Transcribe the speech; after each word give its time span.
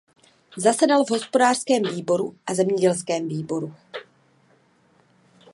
Zasedal 0.57 1.03
v 1.05 1.09
Hospodářském 1.11 1.83
výboru 1.83 2.37
a 2.45 2.53
Zemědělském 2.53 3.27
výboru. 3.27 3.73